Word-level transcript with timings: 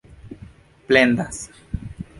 plendas 0.87 1.47